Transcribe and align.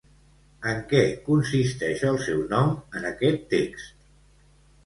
En 0.71 0.79
què 0.93 1.01
consisteix 1.27 2.01
el 2.13 2.19
seu 2.29 2.41
nom 2.57 2.73
en 3.01 3.07
aquest 3.11 3.47
text? 3.55 3.97